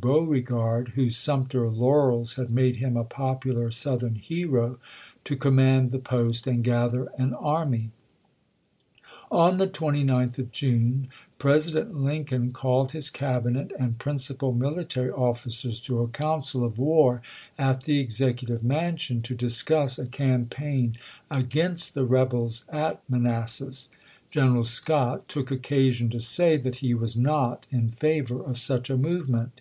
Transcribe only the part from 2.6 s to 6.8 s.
him a popular Southern hero, to command the post and